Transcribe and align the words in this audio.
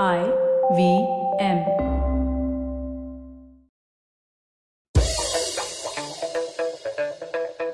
I 0.00 0.32
V 0.74 1.06
M. 1.38 1.58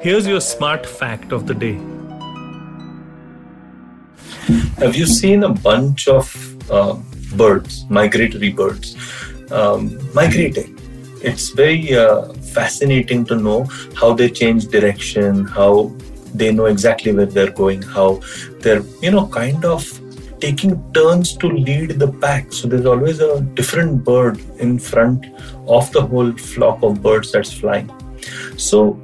Here's 0.00 0.26
your 0.26 0.40
smart 0.40 0.84
fact 0.84 1.30
of 1.30 1.46
the 1.46 1.54
day. 1.54 1.78
Have 4.78 4.96
you 4.96 5.06
seen 5.06 5.44
a 5.44 5.48
bunch 5.50 6.08
of 6.08 6.26
uh, 6.68 6.96
birds, 7.36 7.84
migratory 7.88 8.50
birds, 8.50 8.96
um, 9.52 9.96
migrating? 10.12 10.76
It's 11.22 11.50
very 11.50 11.94
uh, 11.94 12.32
fascinating 12.32 13.26
to 13.26 13.36
know 13.36 13.66
how 13.94 14.12
they 14.12 14.28
change 14.28 14.66
direction, 14.66 15.44
how 15.44 15.94
they 16.34 16.50
know 16.50 16.64
exactly 16.64 17.12
where 17.12 17.26
they're 17.26 17.52
going, 17.52 17.82
how 17.82 18.20
they're, 18.58 18.82
you 19.02 19.12
know, 19.12 19.28
kind 19.28 19.64
of 19.64 19.86
taking 20.40 20.92
turns 20.92 21.36
to 21.36 21.48
lead 21.48 21.98
the 21.98 22.10
pack. 22.12 22.52
So 22.52 22.68
there's 22.68 22.86
always 22.86 23.20
a 23.20 23.40
different 23.40 24.04
bird 24.04 24.40
in 24.58 24.78
front 24.78 25.26
of 25.66 25.92
the 25.92 26.02
whole 26.02 26.32
flock 26.32 26.82
of 26.82 27.02
birds 27.02 27.32
that's 27.32 27.52
flying. 27.52 27.90
So 28.56 29.00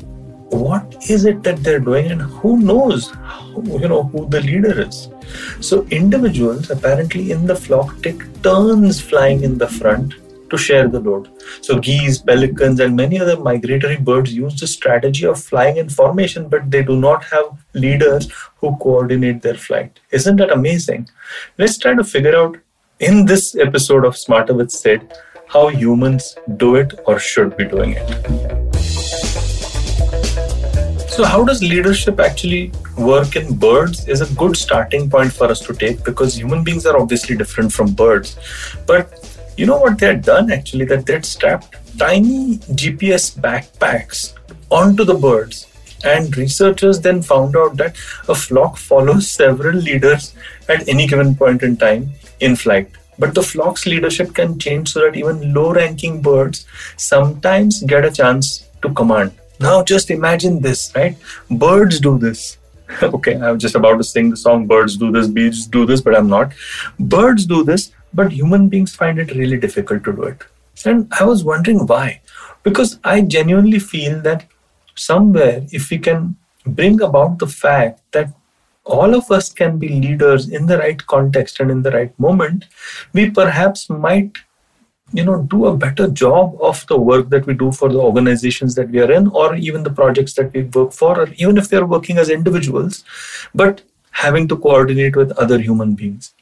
what 0.51 0.97
is 1.11 1.25
it 1.25 1.43
that 1.43 1.63
they're 1.65 1.81
doing 1.81 2.11
and 2.11 2.23
who 2.23 2.59
knows 2.61 3.13
you 3.57 3.89
know 3.89 4.05
who 4.05 4.29
the 4.29 4.41
leader 4.41 4.81
is 4.83 5.09
so 5.61 5.85
individuals 5.91 6.71
apparently 6.71 7.33
in 7.33 7.47
the 7.47 7.57
flock 7.57 8.01
take 8.03 8.23
turns 8.43 9.01
flying 9.01 9.43
in 9.43 9.59
the 9.59 9.67
front 9.67 10.15
to 10.55 10.63
share 10.63 10.89
the 10.89 11.01
load. 11.01 11.29
So 11.61 11.79
geese 11.79 12.19
pelicans 12.19 12.81
and 12.81 12.97
many 12.97 13.21
other 13.21 13.37
migratory 13.39 13.97
birds 13.97 14.33
use 14.33 14.59
the 14.61 14.67
strategy 14.67 15.27
of 15.27 15.43
flying 15.43 15.77
in 15.77 15.89
formation 15.89 16.49
but 16.49 16.71
they 16.71 16.83
do 16.83 16.97
not 16.97 17.25
have 17.25 17.65
leaders 17.75 18.31
who 18.59 18.77
coordinate 18.77 19.43
their 19.43 19.55
flight. 19.67 20.01
Isn't 20.11 20.37
that 20.37 20.53
amazing? 20.53 21.09
Let's 21.59 21.79
try 21.79 21.95
to 21.95 22.05
figure 22.05 22.37
out 22.37 22.59
in 23.01 23.27
this 23.27 23.55
episode 23.57 24.05
of 24.05 24.17
smarter 24.17 24.55
with 24.55 24.71
sid 24.71 25.13
how 25.49 25.69
humans 25.69 26.37
do 26.57 26.77
it 26.77 26.95
or 27.07 27.19
should 27.19 27.57
be 27.57 27.65
doing 27.65 27.97
it. 27.97 28.09
So, 31.11 31.25
how 31.25 31.45
does 31.45 31.63
leadership 31.63 32.19
actually 32.19 32.73
work 32.97 33.37
in 33.37 33.55
birds 33.55 34.07
is 34.09 34.21
a 34.21 34.35
good 34.35 34.57
starting 34.57 35.11
point 35.11 35.33
for 35.33 35.47
us 35.47 35.61
to 35.61 35.75
take 35.75 36.05
because 36.05 36.37
human 36.37 36.63
beings 36.63 36.87
are 36.87 36.97
obviously 36.97 37.37
different 37.37 37.73
from 37.73 37.93
birds. 37.93 38.37
But 38.87 39.34
you 39.57 39.67
know 39.67 39.79
what 39.79 39.99
they 39.99 40.07
had 40.07 40.23
done 40.23 40.51
actually? 40.51 40.85
That 40.85 41.07
they 41.07 41.15
had 41.15 41.27
strapped 41.27 41.99
tiny 41.99 42.59
GPS 42.81 43.39
backpacks 43.39 44.35
onto 44.71 45.05
the 45.05 45.15
birds. 45.15 45.71
And 46.05 46.37
researchers 46.37 47.01
then 47.01 47.23
found 47.23 47.57
out 47.57 47.77
that 47.79 47.97
a 48.29 48.35
flock 48.35 48.77
follows 48.77 49.31
several 49.31 49.77
leaders 49.77 50.35
at 50.69 50.87
any 50.87 51.07
given 51.07 51.35
point 51.35 51.63
in 51.63 51.77
time 51.77 52.11
in 52.41 52.57
flight. 52.57 52.91
But 53.19 53.35
the 53.35 53.43
flock's 53.43 53.87
leadership 53.87 54.35
can 54.35 54.59
change 54.59 54.93
so 54.93 55.01
that 55.01 55.17
even 55.17 55.55
low 55.55 55.73
ranking 55.73 56.21
birds 56.21 56.67
sometimes 56.97 57.83
get 57.85 58.05
a 58.05 58.11
chance 58.11 58.69
to 58.83 58.93
command. 58.93 59.33
Now 59.61 59.83
just 59.83 60.11
imagine 60.11 60.61
this, 60.61 60.93
right? 60.95 61.17
Birds 61.51 62.01
do 62.01 62.19
this. 62.19 62.59
okay, 63.03 63.37
I 63.37 63.51
was 63.51 63.63
just 63.63 63.75
about 63.75 63.97
to 63.97 64.05
sing 64.05 64.31
the 64.31 64.37
song 64.37 64.67
Birds 64.67 64.97
Do 64.97 65.11
This, 65.11 65.27
Bees 65.27 65.67
Do 65.67 65.87
This, 65.87 66.01
but 66.01 66.15
I'm 66.15 66.29
not. 66.29 66.53
Birds 66.99 67.47
do 67.47 67.65
this, 67.65 67.93
but 68.15 68.33
human 68.33 68.69
beings 68.69 68.95
find 68.95 69.19
it 69.19 69.35
really 69.35 69.57
difficult 69.57 70.05
to 70.05 70.13
do 70.13 70.23
it. 70.23 70.43
And 70.85 71.13
I 71.19 71.25
was 71.25 71.45
wondering 71.45 71.87
why. 71.87 72.21
Because 72.63 72.99
I 73.05 73.21
genuinely 73.21 73.79
feel 73.79 74.21
that 74.23 74.47
somewhere, 74.95 75.67
if 75.73 75.91
we 75.91 75.99
can 75.99 76.37
bring 76.67 77.01
about 77.03 77.39
the 77.39 77.47
fact 77.47 78.01
that 78.13 78.33
all 78.85 79.15
of 79.15 79.31
us 79.31 79.53
can 79.53 79.79
be 79.79 79.89
leaders 79.89 80.49
in 80.49 80.67
the 80.67 80.79
right 80.79 81.05
context 81.07 81.61
and 81.61 81.71
in 81.71 81.83
the 81.83 81.91
right 81.91 82.19
moment, 82.19 82.67
we 83.13 83.31
perhaps 83.31 83.89
might 83.89 84.39
you 85.13 85.25
know 85.25 85.43
do 85.43 85.67
a 85.67 85.77
better 85.77 86.09
job 86.09 86.57
of 86.61 86.87
the 86.87 86.99
work 86.99 87.29
that 87.31 87.47
we 87.47 87.55
do 87.55 87.71
for 87.71 87.89
the 87.89 87.99
organizations 87.99 88.75
that 88.75 88.89
we 88.91 89.01
are 89.01 89.13
in 89.13 89.29
or 89.29 89.55
even 89.55 89.83
the 89.83 89.91
projects 89.91 90.35
that 90.35 90.53
we 90.53 90.63
work 90.63 90.93
for 90.93 91.19
or 91.21 91.29
even 91.37 91.59
if 91.59 91.71
we 91.71 91.79
are 91.79 91.87
working 91.87 92.19
as 92.19 92.31
individuals 92.31 93.05
but 93.55 93.83
having 94.11 94.49
to 94.49 94.57
coordinate 94.57 95.15
with 95.15 95.31
other 95.33 95.59
human 95.59 95.95
beings 95.95 96.35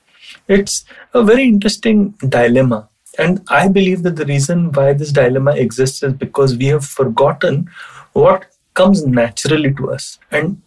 it's 0.49 0.85
a 1.15 1.23
very 1.23 1.45
interesting 1.45 2.11
dilemma. 2.29 2.89
And 3.19 3.43
i 3.51 3.69
believe 3.69 4.03
that 4.05 4.17
the 4.17 4.25
reason 4.25 4.73
why 4.73 4.95
this 4.95 5.13
dilemma 5.13 5.53
exists 5.53 6.03
is 6.03 6.15
because 6.15 6.57
we 6.57 6.67
have 6.67 6.85
forgotten 6.85 7.69
what 8.15 8.47
comes 8.75 9.05
naturally 9.07 9.75
to 9.75 9.93
us. 9.93 10.19
And 10.31 10.63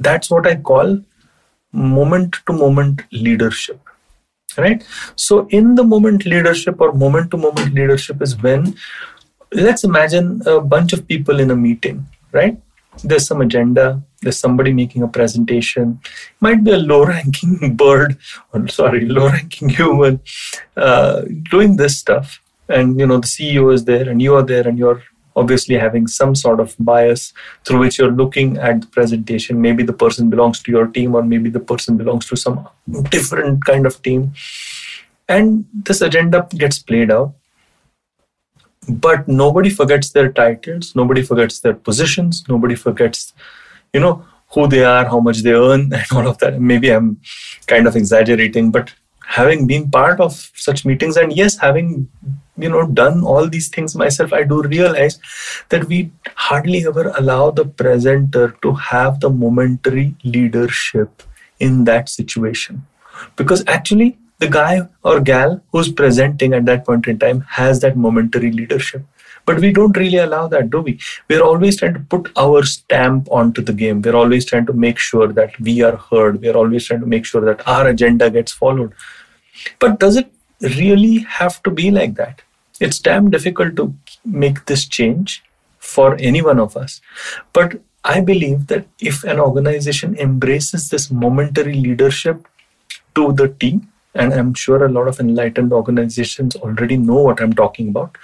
that's 0.00 0.28
what 0.28 0.46
i 0.46 0.56
call 0.56 1.00
moment 1.72 2.34
to 2.46 2.52
moment 2.52 3.02
leadership 3.12 3.80
right? 4.56 4.84
So 5.16 5.46
in 5.48 5.74
the 5.74 5.84
moment 5.84 6.24
leadership 6.26 6.80
or 6.80 6.92
moment 6.92 7.30
to 7.32 7.36
moment 7.36 7.74
leadership 7.74 8.22
is 8.22 8.40
when 8.40 8.76
let's 9.52 9.84
imagine 9.84 10.42
a 10.46 10.60
bunch 10.60 10.92
of 10.92 11.06
people 11.06 11.40
in 11.40 11.50
a 11.50 11.56
meeting 11.56 12.06
right 12.32 12.56
there's 13.02 13.26
some 13.26 13.40
agenda 13.40 14.02
there's 14.22 14.38
somebody 14.38 14.72
making 14.72 15.02
a 15.02 15.08
presentation 15.08 16.00
might 16.40 16.62
be 16.64 16.70
a 16.72 16.78
low 16.78 17.04
ranking 17.04 17.76
bird 17.82 18.16
or 18.52 18.66
sorry 18.68 19.04
low 19.06 19.28
ranking 19.28 19.68
human 19.68 20.20
uh, 20.76 21.22
doing 21.50 21.76
this 21.76 21.98
stuff 21.98 22.40
and 22.68 22.98
you 22.98 23.06
know 23.06 23.18
the 23.18 23.26
ceo 23.26 23.72
is 23.72 23.84
there 23.84 24.08
and 24.08 24.22
you 24.22 24.34
are 24.34 24.42
there 24.42 24.66
and 24.66 24.78
you're 24.78 25.02
obviously 25.36 25.76
having 25.76 26.06
some 26.06 26.34
sort 26.34 26.60
of 26.60 26.74
bias 26.78 27.32
through 27.64 27.80
which 27.80 27.98
you're 27.98 28.10
looking 28.10 28.56
at 28.58 28.80
the 28.80 28.86
presentation. 28.86 29.60
Maybe 29.60 29.82
the 29.82 29.92
person 29.92 30.30
belongs 30.30 30.62
to 30.62 30.72
your 30.72 30.86
team, 30.86 31.14
or 31.14 31.22
maybe 31.22 31.50
the 31.50 31.60
person 31.60 31.96
belongs 31.96 32.26
to 32.26 32.36
some 32.36 32.68
different 33.10 33.64
kind 33.64 33.86
of 33.86 34.00
team. 34.02 34.32
And 35.28 35.66
this 35.72 36.00
agenda 36.00 36.46
gets 36.50 36.78
played 36.78 37.10
out. 37.10 37.34
But 38.88 39.28
nobody 39.28 39.70
forgets 39.70 40.10
their 40.10 40.32
titles, 40.32 40.94
nobody 40.94 41.22
forgets 41.22 41.60
their 41.60 41.74
positions, 41.74 42.44
nobody 42.48 42.74
forgets, 42.74 43.32
you 43.92 44.00
know, 44.00 44.24
who 44.52 44.68
they 44.68 44.84
are, 44.84 45.04
how 45.06 45.20
much 45.20 45.38
they 45.42 45.52
earn, 45.52 45.92
and 45.92 46.06
all 46.12 46.26
of 46.28 46.38
that. 46.38 46.60
Maybe 46.60 46.90
I'm 46.90 47.20
kind 47.66 47.86
of 47.86 47.96
exaggerating, 47.96 48.70
but 48.70 48.92
having 49.26 49.66
been 49.66 49.90
part 49.90 50.20
of 50.20 50.32
such 50.54 50.84
meetings 50.84 51.16
and 51.16 51.34
yes 51.34 51.56
having 51.58 52.08
you 52.56 52.68
know 52.68 52.86
done 52.86 53.22
all 53.24 53.48
these 53.48 53.68
things 53.68 53.96
myself 53.96 54.32
i 54.32 54.42
do 54.42 54.62
realize 54.62 55.18
that 55.70 55.84
we 55.88 56.10
hardly 56.36 56.86
ever 56.86 57.08
allow 57.16 57.50
the 57.50 57.64
presenter 57.64 58.54
to 58.62 58.72
have 58.74 59.20
the 59.20 59.30
momentary 59.30 60.14
leadership 60.24 61.22
in 61.58 61.84
that 61.84 62.08
situation 62.08 62.86
because 63.36 63.64
actually 63.66 64.18
the 64.44 64.50
guy 64.50 64.86
or 65.02 65.20
gal 65.20 65.60
who's 65.72 65.90
presenting 66.00 66.54
at 66.54 66.66
that 66.66 66.84
point 66.84 67.06
in 67.12 67.18
time 67.18 67.40
has 67.58 67.80
that 67.80 67.96
momentary 67.96 68.50
leadership. 68.52 69.02
But 69.46 69.60
we 69.60 69.72
don't 69.72 69.96
really 69.96 70.18
allow 70.18 70.48
that 70.48 70.70
do 70.70 70.80
we? 70.80 70.98
We're 71.28 71.42
always 71.42 71.78
trying 71.78 71.94
to 71.94 72.00
put 72.00 72.30
our 72.36 72.62
stamp 72.64 73.28
onto 73.30 73.62
the 73.62 73.72
game. 73.72 74.00
We're 74.02 74.16
always 74.16 74.46
trying 74.46 74.66
to 74.66 74.72
make 74.72 74.98
sure 74.98 75.28
that 75.40 75.58
we 75.60 75.82
are 75.82 75.96
heard. 75.96 76.40
We're 76.40 76.56
always 76.56 76.86
trying 76.86 77.00
to 77.00 77.06
make 77.14 77.26
sure 77.26 77.44
that 77.44 77.66
our 77.68 77.88
agenda 77.88 78.30
gets 78.30 78.52
followed. 78.52 78.92
But 79.78 79.98
does 80.00 80.16
it 80.16 80.30
really 80.60 81.18
have 81.40 81.62
to 81.64 81.70
be 81.70 81.90
like 81.90 82.14
that? 82.14 82.42
It's 82.80 82.98
damn 82.98 83.30
difficult 83.30 83.76
to 83.76 83.94
make 84.24 84.64
this 84.66 84.86
change 84.86 85.42
for 85.78 86.16
any 86.18 86.42
one 86.42 86.58
of 86.58 86.76
us. 86.76 87.00
But 87.52 87.80
i 88.12 88.20
believe 88.28 88.64
that 88.70 88.86
if 89.10 89.20
an 89.32 89.38
organization 89.42 90.14
embraces 90.24 90.88
this 90.88 91.04
momentary 91.10 91.76
leadership 91.84 92.48
to 93.18 93.22
the 93.38 93.46
team 93.62 93.78
and 94.14 94.32
I'm 94.32 94.54
sure 94.54 94.84
a 94.84 94.88
lot 94.88 95.08
of 95.08 95.20
enlightened 95.20 95.72
organizations 95.72 96.56
already 96.56 96.96
know 96.96 97.20
what 97.20 97.40
I'm 97.40 97.52
talking 97.52 97.88
about, 97.88 98.16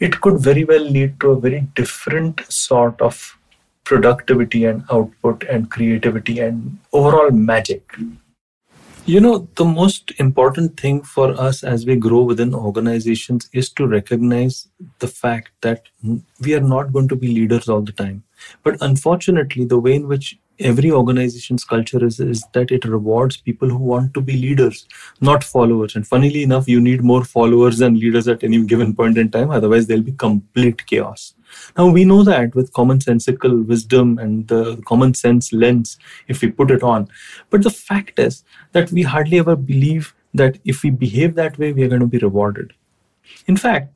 it 0.00 0.20
could 0.20 0.40
very 0.40 0.64
well 0.64 0.82
lead 0.82 1.20
to 1.20 1.30
a 1.30 1.40
very 1.40 1.60
different 1.74 2.40
sort 2.52 3.00
of 3.00 3.38
productivity 3.84 4.64
and 4.64 4.84
output 4.90 5.44
and 5.44 5.70
creativity 5.70 6.40
and 6.40 6.78
overall 6.92 7.30
magic. 7.30 7.84
You 9.04 9.20
know, 9.20 9.48
the 9.54 9.64
most 9.64 10.12
important 10.18 10.80
thing 10.80 11.02
for 11.02 11.40
us 11.40 11.62
as 11.62 11.86
we 11.86 11.94
grow 11.94 12.22
within 12.22 12.52
organizations 12.52 13.48
is 13.52 13.70
to 13.74 13.86
recognize 13.86 14.66
the 14.98 15.06
fact 15.06 15.52
that 15.60 15.84
we 16.40 16.54
are 16.54 16.60
not 16.60 16.92
going 16.92 17.06
to 17.08 17.14
be 17.14 17.28
leaders 17.28 17.68
all 17.68 17.82
the 17.82 17.92
time. 17.92 18.24
But 18.64 18.78
unfortunately, 18.80 19.64
the 19.64 19.78
way 19.78 19.94
in 19.94 20.08
which 20.08 20.36
every 20.58 20.90
organization's 20.90 21.64
culture 21.64 22.04
is, 22.04 22.20
is 22.20 22.44
that 22.52 22.70
it 22.70 22.84
rewards 22.84 23.36
people 23.36 23.68
who 23.68 23.76
want 23.78 24.14
to 24.14 24.20
be 24.20 24.34
leaders, 24.34 24.86
not 25.20 25.44
followers. 25.44 25.96
And 25.96 26.06
funnily 26.06 26.42
enough, 26.42 26.68
you 26.68 26.80
need 26.80 27.02
more 27.02 27.24
followers 27.24 27.78
than 27.78 27.98
leaders 27.98 28.28
at 28.28 28.42
any 28.42 28.62
given 28.64 28.94
point 28.94 29.18
in 29.18 29.30
time. 29.30 29.50
Otherwise, 29.50 29.86
there'll 29.86 30.02
be 30.02 30.12
complete 30.12 30.86
chaos. 30.86 31.34
Now, 31.76 31.88
we 31.88 32.04
know 32.04 32.22
that 32.24 32.54
with 32.54 32.72
commonsensical 32.72 33.66
wisdom 33.66 34.18
and 34.18 34.48
the 34.48 34.82
common 34.84 35.14
sense 35.14 35.52
lens, 35.52 35.98
if 36.28 36.42
we 36.42 36.50
put 36.50 36.70
it 36.70 36.82
on. 36.82 37.08
But 37.50 37.62
the 37.62 37.70
fact 37.70 38.18
is 38.18 38.44
that 38.72 38.90
we 38.90 39.02
hardly 39.02 39.38
ever 39.38 39.56
believe 39.56 40.14
that 40.34 40.58
if 40.64 40.82
we 40.82 40.90
behave 40.90 41.34
that 41.34 41.58
way, 41.58 41.72
we 41.72 41.82
are 41.82 41.88
going 41.88 42.00
to 42.00 42.06
be 42.06 42.18
rewarded. 42.18 42.72
In 43.46 43.56
fact, 43.56 43.92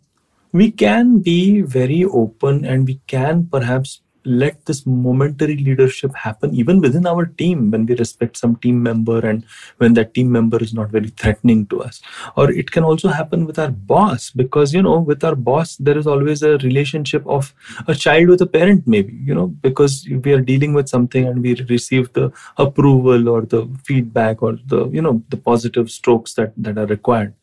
we 0.53 0.71
can 0.71 1.21
be 1.21 1.61
very 1.61 2.05
open 2.05 2.65
and 2.65 2.87
we 2.87 3.01
can 3.07 3.47
perhaps 3.47 4.01
let 4.25 4.65
this 4.67 4.87
momentary 4.87 5.57
leadership 5.57 6.15
happen 6.15 6.55
even 6.55 6.81
within 6.81 7.07
our 7.07 7.27
team 7.27 7.71
when 7.71 7.87
we 7.87 7.95
respect 7.97 8.37
some 8.37 8.57
team 8.57 8.83
member 8.83 9.19
and 9.27 9.45
when 9.79 9.95
that 9.95 10.15
team 10.15 10.31
member 10.31 10.59
is 10.63 10.75
not 10.75 10.91
very 10.91 11.09
threatening 11.09 11.67
to 11.67 11.83
us. 11.83 12.01
Or 12.37 12.51
it 12.51 12.71
can 12.71 12.85
also 12.85 13.09
happen 13.09 13.47
with 13.47 13.59
our 13.59 13.71
boss 13.71 14.31
because 14.31 14.75
you 14.75 14.83
know 14.83 14.99
with 14.99 15.25
our 15.25 15.35
boss 15.35 15.77
there 15.77 15.99
is 15.99 16.07
always 16.07 16.43
a 16.43 16.59
relationship 16.59 17.27
of 17.27 17.55
a 17.89 17.95
child 17.95 18.29
with 18.29 18.43
a 18.43 18.47
parent 18.47 18.87
maybe 18.87 19.13
you 19.13 19.35
know 19.35 19.47
because 19.47 20.07
we 20.25 20.33
are 20.33 20.41
dealing 20.41 20.75
with 20.75 20.89
something 20.89 21.27
and 21.27 21.43
we 21.43 21.55
receive 21.69 22.13
the 22.13 22.33
approval 22.59 23.29
or 23.29 23.43
the 23.43 23.69
feedback 23.85 24.43
or 24.43 24.59
the 24.67 24.89
you 24.89 25.03
know 25.03 25.23
the 25.31 25.37
positive 25.37 25.91
strokes 25.91 26.35
that 26.35 26.53
that 26.57 26.79
are 26.79 26.87
required. 26.87 27.35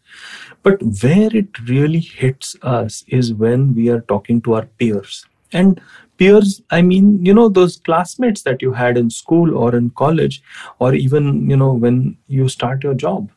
But 0.63 0.81
where 0.81 1.35
it 1.35 1.59
really 1.67 1.99
hits 1.99 2.55
us 2.61 3.03
is 3.07 3.33
when 3.33 3.73
we 3.73 3.89
are 3.89 4.01
talking 4.01 4.41
to 4.41 4.55
our 4.55 4.65
peers. 4.65 5.25
And 5.53 5.79
peers 6.17 6.61
i 6.71 6.81
mean 6.81 7.25
you 7.25 7.33
know 7.33 7.47
those 7.49 7.77
classmates 7.87 8.41
that 8.43 8.61
you 8.61 8.71
had 8.73 8.97
in 8.97 9.09
school 9.09 9.55
or 9.57 9.75
in 9.75 9.89
college 9.91 10.41
or 10.79 10.93
even 10.93 11.49
you 11.49 11.57
know 11.57 11.73
when 11.73 12.17
you 12.27 12.47
start 12.49 12.83
your 12.83 12.93
job. 12.93 13.29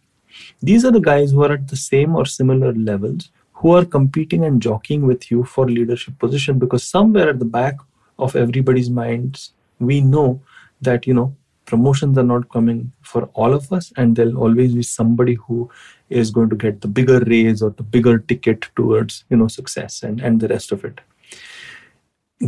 These 0.63 0.85
are 0.85 0.93
the 0.93 1.01
guys 1.01 1.33
who 1.33 1.43
are 1.45 1.53
at 1.53 1.67
the 1.69 1.77
same 1.77 2.15
or 2.15 2.25
similar 2.25 2.73
levels 2.73 3.31
who 3.55 3.73
are 3.77 3.85
competing 3.85 4.45
and 4.45 4.63
jockeying 4.63 5.07
with 5.07 5.31
you 5.31 5.45
for 5.45 5.69
leadership 5.69 6.19
position 6.19 6.59
because 6.59 6.85
somewhere 6.85 7.29
at 7.29 7.39
the 7.39 7.45
back 7.45 7.77
of 8.19 8.37
everybody's 8.37 8.89
minds 8.89 9.53
we 9.79 10.01
know 10.01 10.41
that 10.81 11.07
you 11.07 11.15
know 11.15 11.35
promotions 11.67 12.19
are 12.19 12.29
not 12.31 12.49
coming 12.49 12.93
for 13.03 13.25
all 13.35 13.53
of 13.53 13.73
us 13.73 13.93
and 13.97 14.17
there'll 14.17 14.39
always 14.39 14.75
be 14.75 14.83
somebody 14.83 15.35
who 15.35 15.71
is 16.09 16.31
going 16.31 16.49
to 16.51 16.57
get 16.57 16.81
the 16.81 16.89
bigger 16.89 17.21
raise 17.21 17.63
or 17.63 17.71
the 17.71 17.83
bigger 17.83 18.19
ticket 18.19 18.67
towards 18.77 19.25
you 19.31 19.37
know 19.37 19.49
success 19.49 20.03
and 20.03 20.21
and 20.21 20.41
the 20.41 20.49
rest 20.49 20.73
of 20.73 20.85
it 20.85 21.01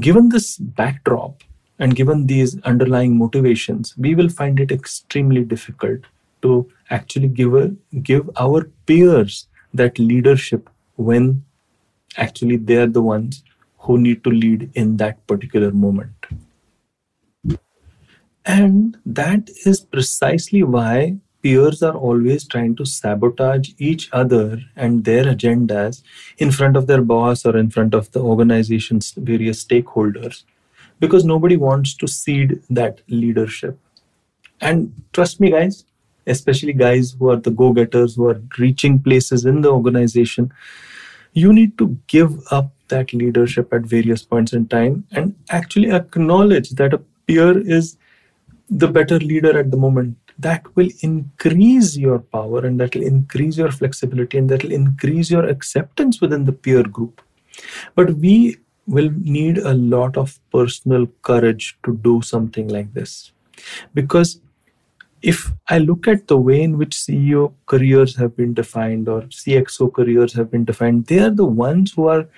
given 0.01 0.29
this 0.29 0.57
backdrop 0.57 1.43
and 1.79 1.97
given 1.97 2.27
these 2.27 2.61
underlying 2.63 3.19
motivations, 3.19 3.97
we 3.97 4.15
will 4.15 4.29
find 4.29 4.61
it 4.61 4.71
extremely 4.71 5.45
difficult 5.45 6.01
to 6.43 6.71
actually 6.91 7.29
give 7.29 7.55
a, 7.55 7.75
give 8.03 8.29
our 8.37 8.65
peers 8.87 9.49
that 9.75 9.99
leadership 9.99 10.69
when 10.97 11.45
actually 12.17 12.57
they 12.57 12.77
are 12.77 12.87
the 12.87 13.03
ones 13.03 13.43
who 13.79 13.99
need 13.99 14.23
to 14.25 14.31
lead 14.31 14.71
in 14.75 14.97
that 14.99 15.27
particular 15.27 15.71
moment. 15.71 16.27
And 18.45 18.97
that 19.07 19.51
is 19.65 19.81
precisely 19.81 20.63
why 20.63 21.19
peers 21.43 21.83
are 21.83 21.95
always 21.95 22.47
trying 22.47 22.77
to 22.77 22.85
sabotage 22.87 23.71
each 23.79 24.09
other 24.13 24.61
and 24.77 25.05
their 25.05 25.25
agendas 25.25 26.03
in 26.39 26.51
front 26.51 26.77
of 26.77 26.87
their 26.87 27.03
boss 27.03 27.45
or 27.45 27.57
in 27.57 27.71
front 27.71 27.95
of 27.95 28.11
the 28.13 28.21
organization's 28.21 29.13
various 29.13 29.65
stakeholders 29.65 30.45
because 31.01 31.25
nobody 31.25 31.57
wants 31.57 31.95
to 31.95 32.07
cede 32.07 32.63
that 32.71 33.01
leadership. 33.09 33.79
And 34.61 34.93
trust 35.13 35.41
me, 35.41 35.51
guys, 35.51 35.85
especially 36.27 36.73
guys 36.73 37.17
who 37.19 37.31
are 37.31 37.37
the 37.37 37.51
go 37.51 37.73
getters, 37.73 38.15
who 38.15 38.29
are 38.29 38.41
reaching 38.59 39.01
places 39.01 39.45
in 39.45 39.63
the 39.63 39.73
organization, 39.73 40.53
you 41.33 41.53
need 41.53 41.77
to 41.79 41.99
give 42.07 42.39
up 42.53 42.71
that 42.89 43.13
leadership 43.13 43.73
at 43.73 43.83
various 43.83 44.23
points 44.23 44.53
in 44.53 44.69
time 44.69 45.05
and 45.11 45.35
actually 45.51 45.91
acknowledge 45.91 46.71
that 46.71 46.95
a 46.95 46.99
peer 47.27 47.59
is 47.59 47.97
the 48.79 48.89
better 48.89 49.19
leader 49.19 49.59
at 49.59 49.71
the 49.71 49.77
moment 49.77 50.17
that 50.39 50.65
will 50.77 50.89
increase 51.01 51.97
your 51.97 52.19
power 52.19 52.65
and 52.65 52.81
that 52.81 52.95
will 52.95 53.05
increase 53.05 53.57
your 53.57 53.71
flexibility 53.71 54.39
and 54.39 54.49
that 54.49 54.65
will 54.65 54.73
increase 54.73 55.31
your 55.31 55.47
acceptance 55.47 56.21
within 56.21 56.45
the 56.45 56.53
peer 56.53 56.83
group. 56.83 57.21
But 57.95 58.15
we 58.17 58.57
will 58.87 59.11
need 59.19 59.59
a 59.59 59.75
lot 59.75 60.17
of 60.17 60.39
personal 60.51 61.07
courage 61.23 61.79
to 61.85 61.97
do 61.99 62.23
something 62.23 62.69
like 62.69 62.93
this. 62.95 63.33
Because 63.95 64.41
if 65.21 65.53
I 65.69 65.79
look 65.79 66.09
at 66.09 66.27
the 66.27 66.39
way 66.39 66.63
in 66.63 66.79
which 66.79 66.97
CEO 66.97 67.53
careers 67.67 68.17
have 68.17 68.37
been 68.37 68.55
defined 68.55 69.09
or 69.09 69.23
CXO 69.23 69.93
careers 69.93 70.33
have 70.33 70.51
been 70.51 70.65
defined, 70.65 71.07
they 71.07 71.21
are 71.21 71.31
the 71.31 71.45
ones 71.47 71.93
who 71.93 72.09
are 72.09 72.29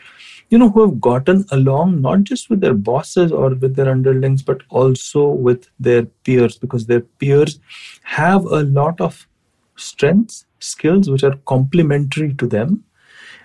you 0.54 0.58
know, 0.58 0.70
who 0.70 0.82
have 0.82 1.00
gotten 1.00 1.44
along 1.50 2.00
not 2.00 2.22
just 2.22 2.48
with 2.48 2.60
their 2.60 2.74
bosses 2.74 3.32
or 3.32 3.54
with 3.54 3.74
their 3.74 3.90
underlings, 3.90 4.40
but 4.40 4.60
also 4.68 5.26
with 5.26 5.66
their 5.80 6.04
peers, 6.26 6.56
because 6.56 6.86
their 6.86 7.00
peers 7.00 7.58
have 8.04 8.44
a 8.44 8.62
lot 8.62 9.00
of 9.00 9.26
strengths, 9.74 10.46
skills 10.60 11.10
which 11.10 11.24
are 11.24 11.34
complementary 11.46 12.34
to 12.34 12.46
them, 12.46 12.84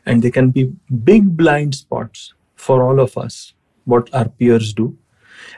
and 0.06 0.22
they 0.22 0.30
can 0.30 0.52
be 0.52 0.72
big 1.04 1.36
blind 1.36 1.74
spots 1.74 2.36
for 2.58 2.84
all 2.84 3.00
of 3.00 3.18
us, 3.18 3.54
what 3.86 4.14
our 4.14 4.30
peers 4.30 4.72
do. 4.72 4.96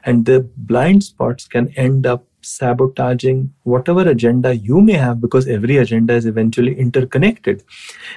And 0.05 0.25
the 0.25 0.49
blind 0.55 1.03
spots 1.03 1.47
can 1.47 1.67
end 1.75 2.05
up 2.05 2.23
sabotaging 2.39 3.53
whatever 3.63 4.07
agenda 4.07 4.55
you 4.55 4.79
may 4.79 4.93
have 4.93 5.19
because 5.19 5.49
every 5.49 5.77
agenda 5.77 6.13
is 6.13 6.25
eventually 6.25 6.79
interconnected. 6.79 7.65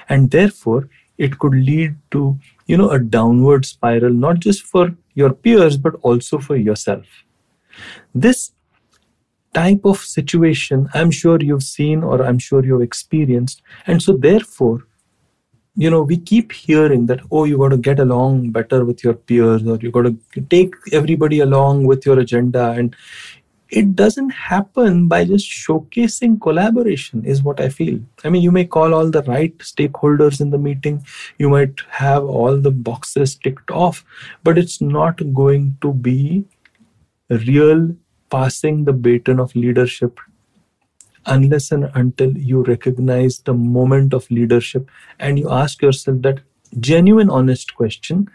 And 0.07 0.31
therefore, 0.31 0.87
it 1.17 1.37
could 1.39 1.53
lead 1.53 1.95
to 2.11 2.37
you 2.67 2.77
know 2.77 2.89
a 2.89 2.99
downward 2.99 3.65
spiral 3.65 4.13
not 4.13 4.39
just 4.39 4.63
for 4.63 4.95
your 5.13 5.33
peers 5.33 5.77
but 5.77 5.95
also 6.01 6.37
for 6.37 6.55
yourself. 6.55 7.05
This 8.13 8.51
type 9.53 9.85
of 9.85 9.99
situation 9.99 10.89
i'm 10.93 11.09
sure 11.09 11.37
you've 11.41 11.63
seen 11.63 12.03
or 12.03 12.21
i'm 12.25 12.37
sure 12.37 12.65
you've 12.65 12.81
experienced. 12.81 13.61
And 13.87 14.01
so 14.01 14.17
therefore 14.17 14.85
you 15.77 15.89
know 15.89 16.01
we 16.01 16.17
keep 16.17 16.51
hearing 16.51 17.05
that 17.05 17.19
oh 17.31 17.43
you 17.45 17.57
got 17.57 17.69
to 17.69 17.77
get 17.77 17.99
along 17.99 18.49
better 18.51 18.85
with 18.85 19.03
your 19.03 19.13
peers 19.13 19.65
or 19.67 19.77
you 19.77 19.91
got 19.91 20.03
to 20.03 20.41
take 20.49 20.73
everybody 20.91 21.39
along 21.39 21.85
with 21.85 22.05
your 22.05 22.19
agenda. 22.19 22.71
And 22.71 22.95
it 23.69 23.95
doesn't 23.95 24.29
happen 24.29 25.07
by 25.07 25.25
just 25.25 25.49
showcasing 25.49 26.39
collaboration 26.39 27.25
is 27.25 27.41
what 27.41 27.59
i 27.59 27.67
feel. 27.69 27.99
I 28.23 28.29
mean 28.29 28.41
you 28.41 28.51
may 28.51 28.65
call 28.65 28.93
all 28.93 29.09
the 29.09 29.23
right 29.23 29.57
stakeholders 29.57 30.39
in 30.39 30.51
the 30.51 30.57
meeting. 30.57 31.05
You 31.39 31.49
might 31.49 31.81
have 31.89 32.23
all 32.23 32.57
the 32.57 32.71
boxes 32.71 33.35
ticked 33.35 33.71
off 33.71 34.05
but 34.43 34.57
it's 34.57 34.81
not 34.81 35.33
going 35.33 35.77
to 35.81 35.93
be 35.93 36.45
real 37.29 37.95
passing 38.29 38.85
the 38.85 38.93
baton 38.93 39.39
of 39.39 39.55
leadership 39.55 40.19
unless 41.25 41.71
and 41.71 41.89
until 41.95 42.37
you 42.37 42.63
recognize 42.63 43.39
the 43.39 43.53
moment 43.53 44.13
of 44.13 44.29
leadership 44.29 44.89
and 45.19 45.39
you 45.39 45.49
ask 45.49 45.81
yourself 45.81 46.21
that 46.21 46.39
genuine 46.79 47.29
honest 47.29 47.75
question 47.75 48.29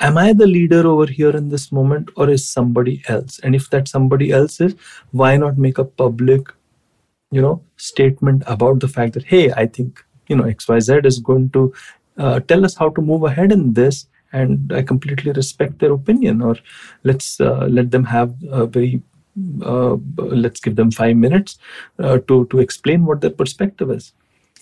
am 0.00 0.18
I 0.18 0.32
the 0.32 0.46
leader 0.46 0.86
over 0.86 1.06
here 1.06 1.30
in 1.30 1.48
this 1.48 1.70
moment 1.72 2.10
or 2.16 2.28
is 2.30 2.48
somebody 2.48 3.02
else? 3.08 3.38
And 3.42 3.54
if 3.54 3.70
that 3.70 3.88
somebody 3.88 4.30
else 4.30 4.60
is, 4.60 4.74
why 5.12 5.36
not 5.36 5.58
make 5.58 5.78
a 5.78 5.84
public, 5.84 6.48
you 7.30 7.40
know, 7.40 7.62
statement 7.76 8.42
about 8.46 8.80
the 8.80 8.88
fact 8.88 9.14
that, 9.14 9.24
hey, 9.24 9.52
I 9.52 9.66
think, 9.66 10.04
you 10.28 10.36
know, 10.36 10.44
XYZ 10.44 11.04
is 11.06 11.18
going 11.18 11.50
to 11.50 11.72
uh, 12.18 12.40
tell 12.40 12.64
us 12.64 12.76
how 12.76 12.90
to 12.90 13.00
move 13.00 13.24
ahead 13.24 13.52
in 13.52 13.72
this. 13.74 14.06
And 14.32 14.72
I 14.72 14.82
completely 14.82 15.30
respect 15.30 15.78
their 15.78 15.92
opinion, 15.92 16.42
or 16.42 16.56
let's 17.04 17.40
uh, 17.40 17.68
let 17.70 17.92
them 17.92 18.02
have 18.04 18.34
a 18.50 18.66
very 18.66 19.00
uh, 19.62 19.96
let's 20.16 20.60
give 20.60 20.74
them 20.74 20.90
five 20.90 21.16
minutes 21.16 21.58
uh, 22.00 22.18
to 22.26 22.46
to 22.46 22.58
explain 22.58 23.04
what 23.04 23.20
their 23.20 23.30
perspective 23.30 23.90
is 23.90 24.12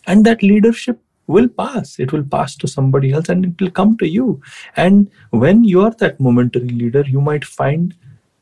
and 0.06 0.24
that 0.24 0.42
leadership 0.42 0.98
will 1.26 1.48
pass. 1.48 1.98
It 1.98 2.12
will 2.12 2.24
pass 2.24 2.56
to 2.56 2.68
somebody 2.68 3.12
else 3.12 3.28
and 3.28 3.44
it 3.44 3.60
will 3.60 3.70
come 3.70 3.96
to 3.98 4.08
you. 4.08 4.40
And 4.76 5.10
when 5.30 5.64
you 5.64 5.82
are 5.82 5.92
that 5.98 6.20
momentary 6.20 6.68
leader, 6.68 7.02
you 7.02 7.20
might 7.20 7.44
find 7.44 7.94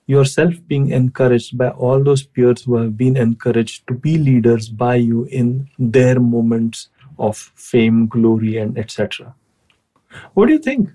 yourself 0.06 0.54
being 0.66 0.90
encouraged 0.90 1.56
by 1.56 1.68
all 1.70 2.02
those 2.02 2.22
peers 2.22 2.62
who 2.62 2.76
have 2.76 2.96
been 2.96 3.16
encouraged 3.16 3.86
to 3.86 3.94
be 3.94 4.18
leaders 4.18 4.68
by 4.68 4.96
you 4.96 5.24
in 5.26 5.68
their 5.78 6.18
moments 6.18 6.88
of 7.18 7.36
fame, 7.36 8.06
glory, 8.08 8.56
and 8.56 8.76
etc. 8.76 9.34
What 10.34 10.46
do 10.46 10.52
you 10.52 10.58
think? 10.58 10.90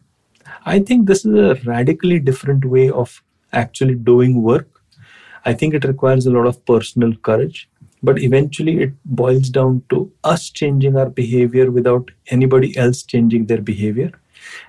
I 0.66 0.80
think 0.80 1.08
this 1.08 1.26
is 1.26 1.34
a 1.34 1.56
radically 1.66 2.20
different 2.20 2.66
way 2.66 2.90
of 2.90 3.24
actually 3.54 3.96
doing 3.96 4.42
work. 4.42 4.68
I 5.46 5.54
think 5.54 5.74
it 5.74 5.86
requires 5.86 6.26
a 6.26 6.32
lot 6.32 6.48
of 6.48 6.66
personal 6.66 7.16
courage 7.16 7.70
but 8.04 8.22
eventually 8.22 8.82
it 8.84 8.94
boils 9.06 9.50
down 9.50 9.84
to 9.90 10.12
us 10.24 10.50
changing 10.50 10.98
our 10.98 11.10
behavior 11.10 11.72
without 11.72 12.12
anybody 12.28 12.76
else 12.78 13.04
changing 13.04 13.46
their 13.46 13.62
behavior. 13.62 14.12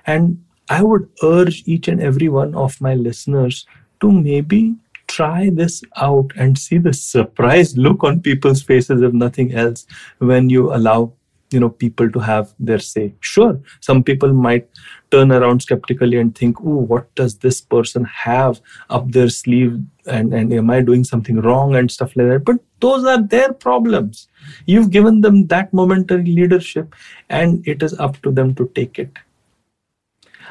And 0.05 0.43
i 0.69 0.83
would 0.83 1.07
urge 1.23 1.63
each 1.65 1.87
and 1.87 2.01
every 2.01 2.27
one 2.27 2.53
of 2.55 2.79
my 2.81 2.93
listeners 2.93 3.65
to 4.01 4.11
maybe 4.11 4.75
try 5.07 5.49
this 5.49 5.81
out 5.95 6.31
and 6.35 6.57
see 6.57 6.77
the 6.77 6.93
surprised 6.93 7.77
look 7.77 8.03
on 8.03 8.19
people's 8.19 8.61
faces 8.61 9.01
if 9.01 9.13
nothing 9.13 9.53
else 9.53 9.85
when 10.19 10.49
you 10.49 10.73
allow 10.73 11.13
you 11.51 11.59
know 11.61 11.69
people 11.69 12.11
to 12.11 12.19
have 12.19 12.53
their 12.59 12.79
say. 12.79 13.13
Sure 13.21 13.59
some 13.79 14.03
people 14.03 14.33
might 14.33 14.67
turn 15.11 15.31
around 15.31 15.61
skeptically 15.61 16.17
and 16.17 16.35
think 16.35 16.59
oh 16.61 16.81
what 16.91 17.13
does 17.15 17.37
this 17.37 17.61
person 17.61 18.03
have 18.05 18.61
up 18.89 19.11
their 19.11 19.29
sleeve? 19.29 19.81
And, 20.05 20.33
and 20.33 20.53
am 20.53 20.69
i 20.69 20.81
doing 20.81 21.03
something 21.03 21.41
wrong? 21.41 21.75
and 21.75 21.91
stuff 21.91 22.15
like 22.15 22.27
that. 22.27 22.45
But 22.45 22.59
those 22.79 23.05
are 23.05 23.21
their 23.21 23.53
problems. 23.53 24.27
You've 24.65 24.91
given 24.91 25.21
them 25.21 25.47
that 25.47 25.73
momentary 25.73 26.23
leadership 26.23 26.95
and 27.29 27.67
it 27.67 27.83
is 27.83 27.97
up 27.99 28.21
to 28.21 28.31
them 28.31 28.55
to 28.55 28.71
take 28.75 28.99
it. 28.99 29.11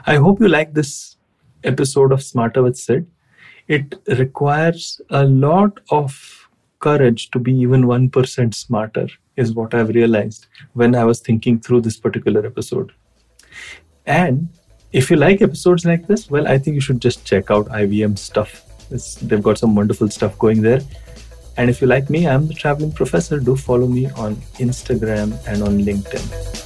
I 0.07 0.17
hope 0.17 0.41
you 0.41 0.49
like 0.49 0.75
this 0.75 1.17
episode 1.65 2.13
of 2.13 2.23
smarter 2.23 2.63
with 2.63 2.77
sid. 2.77 3.07
It 3.69 3.95
requires 4.07 5.01
a 5.11 5.25
lot 5.25 5.81
of 5.91 6.49
courage 6.81 7.31
to 7.31 7.39
be 7.39 7.55
even 7.55 7.85
1% 7.85 8.55
smarter, 8.55 9.09
is 9.37 9.55
what 9.55 9.75
I've 9.75 9.89
realized 9.89 10.47
when 10.75 10.95
I 10.95 11.05
was 11.05 11.21
thinking 11.21 11.59
through 11.59 11.81
this 11.81 11.99
particular 11.99 12.47
episode. 12.47 12.93
And 14.07 14.49
if 14.93 15.11
you 15.11 15.17
like 15.17 15.43
episodes 15.43 15.85
like 15.85 16.07
this, 16.07 16.31
well, 16.31 16.47
I 16.47 16.59
think 16.59 16.75
you 16.75 16.81
should 16.81 17.01
just 17.01 17.25
check 17.25 17.51
out 17.51 17.67
IVM 17.67 18.19
stuff. 18.19 18.63
It's, 18.91 19.17
they've 19.17 19.43
got 19.43 19.59
some 19.59 19.75
wonderful 19.75 20.09
stuff 20.11 20.39
going 20.39 20.63
there. 20.63 20.81
And 21.57 21.71
if 21.71 21.81
you 21.81 21.87
like 21.87 22.11
me, 22.11 22.29
I'm 22.29 22.47
the 22.47 22.55
traveling 22.55 22.93
professor. 22.93 23.41
Do 23.41 23.57
follow 23.57 23.87
me 23.87 24.11
on 24.11 24.37
Instagram 24.59 25.37
and 25.47 25.63
on 25.63 25.79
LinkedIn. 25.79 26.66